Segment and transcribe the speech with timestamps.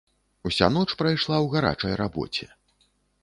[0.49, 2.45] Уся ноч прайшла ў гарачай рабоце.